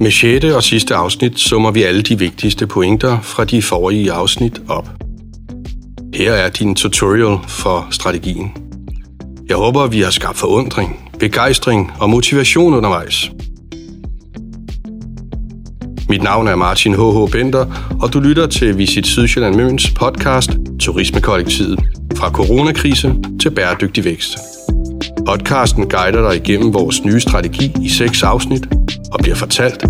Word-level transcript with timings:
Med 0.00 0.10
6. 0.10 0.44
og 0.44 0.62
sidste 0.62 0.94
afsnit 0.94 1.38
summer 1.38 1.70
vi 1.70 1.82
alle 1.82 2.02
de 2.02 2.18
vigtigste 2.18 2.66
pointer 2.66 3.20
fra 3.20 3.44
de 3.44 3.62
forrige 3.62 4.12
afsnit 4.12 4.62
op. 4.68 4.88
Her 6.14 6.32
er 6.32 6.50
din 6.50 6.74
tutorial 6.74 7.38
for 7.48 7.88
strategien. 7.90 8.52
Jeg 9.48 9.56
håber, 9.56 9.86
vi 9.86 10.00
har 10.00 10.10
skabt 10.10 10.36
forundring, 10.36 11.10
begejstring 11.18 11.92
og 12.00 12.10
motivation 12.10 12.74
undervejs. 12.74 13.30
Mit 16.08 16.22
navn 16.22 16.48
er 16.48 16.56
Martin 16.56 16.94
H.H. 16.94 17.30
Bender, 17.32 17.66
og 18.00 18.12
du 18.12 18.20
lytter 18.20 18.46
til 18.46 18.78
Visit 18.78 19.06
Sydsjælland 19.06 19.54
Møns 19.54 19.90
podcast 19.90 20.50
Turismekollektivet. 20.80 21.80
Fra 22.16 22.30
coronakrise 22.30 23.14
til 23.40 23.50
bæredygtig 23.50 24.04
vækst. 24.04 24.55
Podcasten 25.26 25.88
guider 25.88 26.28
dig 26.28 26.36
igennem 26.36 26.74
vores 26.74 27.04
nye 27.04 27.20
strategi 27.20 27.72
i 27.82 27.88
seks 27.88 28.22
afsnit 28.22 28.66
og 29.12 29.18
bliver 29.22 29.36
fortalt 29.36 29.82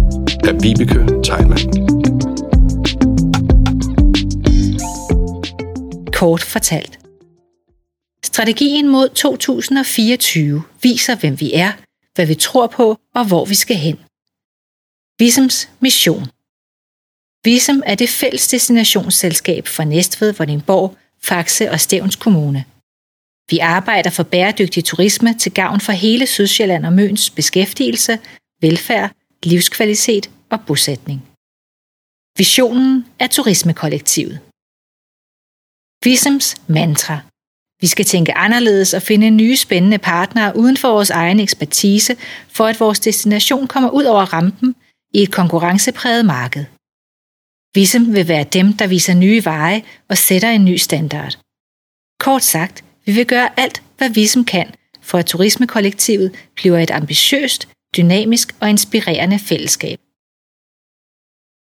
af 0.49 0.55
Vibeke 0.63 1.01
Teilmann. 1.25 1.65
Kort 6.13 6.43
fortalt. 6.43 6.99
Strategien 8.25 8.89
mod 8.89 9.09
2024 9.09 10.63
viser, 10.83 11.17
hvem 11.17 11.41
vi 11.41 11.53
er, 11.55 11.73
hvad 12.15 12.27
vi 12.27 12.35
tror 12.35 12.67
på 12.67 12.97
og 13.15 13.27
hvor 13.27 13.45
vi 13.45 13.55
skal 13.55 13.77
hen. 13.77 13.99
Visums 15.19 15.69
mission. 15.81 16.27
Visum 17.45 17.83
er 17.87 17.95
det 17.95 18.09
fælles 18.09 18.49
destinationsselskab 18.49 19.67
for 19.67 19.85
Næstved, 19.85 20.33
Vordingborg, 20.33 20.97
Faxe 21.23 21.71
og 21.71 21.81
Stævns 21.81 22.17
Kommune. 22.17 22.65
Vi 23.51 23.59
arbejder 23.59 24.11
for 24.11 24.23
bæredygtig 24.23 24.85
turisme 24.85 25.35
til 25.39 25.53
gavn 25.53 25.81
for 25.81 25.93
hele 25.93 26.27
Sydsjælland 26.27 26.87
og 26.87 26.93
Møns 26.93 27.31
beskæftigelse, 27.31 28.19
velfærd, 28.61 29.11
livskvalitet 29.43 30.31
og 30.51 30.59
bosætning. 30.67 31.21
Visionen 32.39 33.07
er 33.19 33.27
turismekollektivet. 33.27 34.41
Visums 36.05 36.57
mantra. 36.69 37.21
Vi 37.81 37.87
skal 37.87 38.05
tænke 38.05 38.35
anderledes 38.35 38.95
og 38.95 39.03
finde 39.03 39.31
nye 39.31 39.57
spændende 39.57 39.99
partnere 39.99 40.57
uden 40.57 40.77
for 40.77 40.89
vores 40.89 41.11
egen 41.11 41.41
ekspertise, 41.41 42.17
for 42.49 42.67
at 42.67 42.81
vores 42.81 43.01
destination 43.01 43.67
kommer 43.67 43.91
ud 43.91 44.05
over 44.05 44.25
rampen 44.33 44.77
i 45.15 45.23
et 45.23 45.33
konkurrencepræget 45.33 46.25
marked. 46.25 46.65
Visum 47.75 48.15
vil 48.15 48.29
være 48.29 48.45
dem, 48.45 48.73
der 48.73 48.87
viser 48.87 49.15
nye 49.15 49.45
veje 49.45 49.83
og 50.09 50.19
sætter 50.19 50.51
en 50.51 50.65
ny 50.65 50.77
standard. 50.77 51.39
Kort 52.21 52.43
sagt, 52.43 52.85
vi 53.07 53.13
vil 53.13 53.27
gøre 53.27 53.61
alt, 53.61 53.83
hvad 53.97 54.11
vi 54.11 54.27
som 54.27 54.45
kan, 54.45 54.75
for 55.01 55.19
at 55.19 55.27
turismekollektivet 55.27 56.35
bliver 56.55 56.79
et 56.79 56.91
ambitiøst, 56.91 57.69
dynamisk 57.97 58.57
og 58.61 58.71
inspirerende 58.71 59.39
fællesskab. 59.39 59.99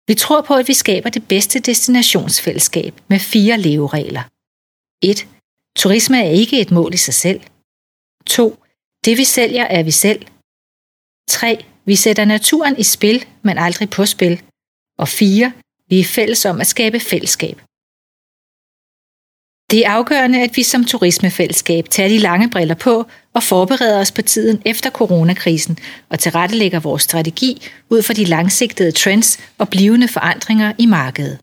Vi 0.09 0.15
tror 0.15 0.41
på, 0.41 0.55
at 0.55 0.69
vi 0.69 0.75
skaber 0.75 1.11
det 1.11 1.29
bedste 1.29 1.61
destinationsfællesskab 1.61 3.01
med 3.09 3.19
fire 3.19 3.59
leveregler. 3.59 4.23
1. 5.03 5.29
Turisme 5.77 6.19
er 6.25 6.31
ikke 6.31 6.61
et 6.61 6.71
mål 6.71 6.95
i 6.95 6.97
sig 6.97 7.15
selv. 7.15 7.41
2. 8.27 8.59
Det 9.05 9.19
vi 9.19 9.25
sælger 9.25 9.65
er 9.65 9.83
vi 9.83 9.91
selv. 9.91 10.27
3. 11.29 11.65
Vi 11.85 11.97
sætter 11.97 12.25
naturen 12.25 12.79
i 12.79 12.83
spil, 12.83 13.25
men 13.43 13.59
aldrig 13.59 13.91
på 13.91 14.07
spil. 14.07 14.43
Og 14.99 15.09
4. 15.09 15.53
Vi 15.89 16.01
er 16.01 16.05
fælles 16.05 16.45
om 16.45 16.61
at 16.61 16.67
skabe 16.67 17.01
fællesskab. 17.01 17.61
Det 19.75 19.87
er 19.87 19.91
afgørende, 19.91 20.43
at 20.43 20.57
vi 20.57 20.63
som 20.63 20.85
turismefællesskab 20.85 21.89
tager 21.89 22.09
de 22.09 22.19
lange 22.19 22.51
briller 22.51 22.75
på 22.75 23.07
og 23.35 23.43
forbereder 23.43 24.01
os 24.01 24.13
på 24.13 24.23
tiden 24.23 24.63
efter 24.65 24.91
coronakrisen 24.91 25.79
og 26.09 26.19
tilrettelægger 26.19 26.81
vores 26.81 27.03
strategi 27.03 27.63
ud 27.91 28.03
fra 28.03 28.15
de 28.15 28.25
langsigtede 28.25 28.93
trends 28.93 29.39
og 29.59 29.69
blivende 29.69 30.09
forandringer 30.09 30.73
i 30.79 30.87
markedet. 30.87 31.39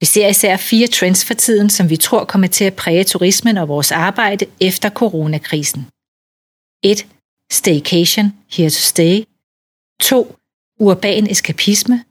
Vi 0.00 0.06
ser 0.06 0.28
især 0.28 0.56
fire 0.56 0.86
trends 0.86 1.24
for 1.24 1.34
tiden, 1.34 1.70
som 1.70 1.90
vi 1.90 1.96
tror 1.96 2.24
kommer 2.24 2.48
til 2.48 2.64
at 2.64 2.76
præge 2.76 3.04
turismen 3.04 3.56
og 3.56 3.68
vores 3.68 3.92
arbejde 3.92 4.46
efter 4.60 4.90
coronakrisen. 4.90 5.86
1. 6.84 7.06
Staycation, 7.52 8.32
here 8.52 8.70
to 8.70 8.80
stay. 8.80 9.24
2. 10.00 10.36
Urban 10.80 11.30
eskapisme. 11.30 12.04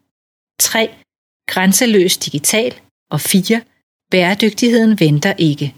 3. 0.59 0.89
Grænseløs 1.47 2.17
digital. 2.17 2.73
Og 3.11 3.21
4. 3.21 3.61
Bæredygtigheden 4.15 4.99
venter 4.99 5.33
ikke. 5.37 5.75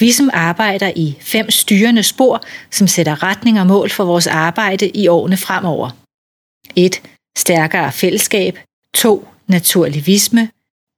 Vi 0.00 0.12
som 0.12 0.30
arbejder 0.32 0.92
i 0.96 1.16
fem 1.20 1.50
styrende 1.50 2.02
spor, 2.02 2.42
som 2.70 2.86
sætter 2.86 3.22
retning 3.22 3.60
og 3.60 3.66
mål 3.66 3.90
for 3.90 4.04
vores 4.04 4.26
arbejde 4.26 4.88
i 4.88 5.08
årene 5.08 5.36
fremover. 5.36 5.90
1. 6.76 7.02
Stærkere 7.38 7.92
fællesskab. 7.92 8.58
2. 8.94 9.28
Naturlivisme. 9.46 10.50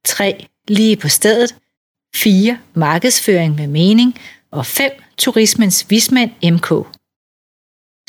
3. 0.05 0.47
Lige 0.67 0.97
på 0.97 1.07
stedet. 1.07 1.55
4. 2.15 2.57
Markedsføring 2.73 3.55
med 3.55 3.67
mening. 3.67 4.19
Og 4.51 4.65
5. 4.65 4.91
Turismens 5.17 5.85
vismænd 5.89 6.31
MK. 6.43 6.69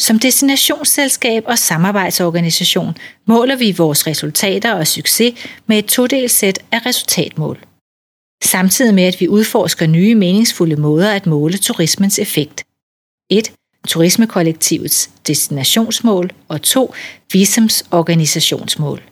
Som 0.00 0.18
destinationsselskab 0.18 1.44
og 1.46 1.58
samarbejdsorganisation 1.58 2.96
måler 3.26 3.56
vi 3.56 3.72
vores 3.72 4.06
resultater 4.06 4.74
og 4.74 4.86
succes 4.86 5.46
med 5.66 5.78
et 5.78 5.86
todelt 5.86 6.30
sæt 6.30 6.58
af 6.72 6.86
resultatmål. 6.86 7.71
Samtidig 8.42 8.94
med 8.94 9.04
at 9.04 9.20
vi 9.20 9.28
udforsker 9.28 9.86
nye 9.86 10.14
meningsfulde 10.14 10.76
måder 10.76 11.10
at 11.10 11.26
måle 11.26 11.58
turismens 11.58 12.18
effekt. 12.18 12.64
1. 13.30 13.52
Turismekollektivets 13.88 15.10
destinationsmål 15.26 16.30
og 16.48 16.62
2. 16.62 16.94
Visums 17.32 17.84
organisationsmål. 17.90 19.02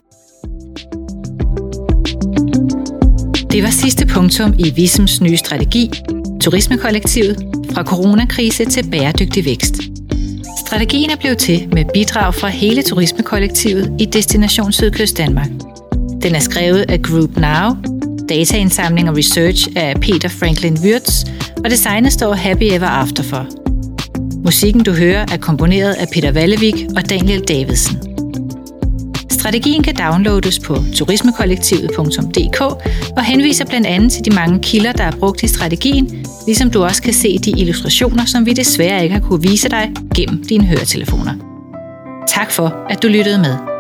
Det 3.50 3.62
var 3.62 3.70
sidste 3.70 4.06
punktum 4.06 4.54
i 4.58 4.70
Visums 4.76 5.20
nye 5.20 5.36
strategi, 5.36 5.90
Turismekollektivet 6.40 7.36
fra 7.72 7.84
coronakrise 7.84 8.64
til 8.64 8.90
bæredygtig 8.90 9.44
vækst. 9.44 9.74
Strategien 10.66 11.10
er 11.10 11.16
blevet 11.16 11.38
til 11.38 11.68
med 11.72 11.84
bidrag 11.94 12.34
fra 12.34 12.48
hele 12.48 12.82
turismekollektivet 12.82 13.96
i 14.00 14.04
Destination 14.04 14.72
Sydkyst 14.72 15.18
Danmark. 15.18 15.48
Den 16.22 16.34
er 16.34 16.40
skrevet 16.40 16.84
af 16.88 17.02
Group 17.02 17.36
Now, 17.36 17.99
dataindsamling 18.30 19.08
og 19.08 19.16
research 19.16 19.68
af 19.76 20.00
Peter 20.00 20.28
Franklin 20.28 20.78
Wirtz, 20.82 21.24
og 21.64 21.70
designet 21.70 22.12
står 22.12 22.34
Happy 22.34 22.62
Ever 22.62 22.86
After 22.86 23.22
for. 23.22 23.46
Musikken 24.44 24.82
du 24.82 24.92
hører 24.92 25.26
er 25.32 25.36
komponeret 25.36 25.92
af 25.92 26.06
Peter 26.12 26.32
Vallevik 26.32 26.74
og 26.96 27.10
Daniel 27.10 27.40
Davidsen. 27.40 27.96
Strategien 29.30 29.82
kan 29.82 29.94
downloades 29.96 30.58
på 30.58 30.76
turismekollektivet.dk 30.94 32.60
og 33.16 33.24
henviser 33.24 33.64
blandt 33.64 33.86
andet 33.86 34.12
til 34.12 34.24
de 34.24 34.30
mange 34.30 34.58
kilder, 34.62 34.92
der 34.92 35.04
er 35.04 35.12
brugt 35.12 35.42
i 35.42 35.48
strategien, 35.48 36.26
ligesom 36.46 36.70
du 36.70 36.84
også 36.84 37.02
kan 37.02 37.12
se 37.12 37.38
de 37.38 37.50
illustrationer, 37.50 38.24
som 38.24 38.46
vi 38.46 38.52
desværre 38.52 39.02
ikke 39.02 39.14
har 39.14 39.22
kunne 39.22 39.42
vise 39.42 39.68
dig 39.68 39.90
gennem 40.14 40.44
dine 40.44 40.64
høretelefoner. 40.64 41.34
Tak 42.28 42.50
for, 42.50 42.86
at 42.90 43.02
du 43.02 43.08
lyttede 43.08 43.38
med. 43.38 43.79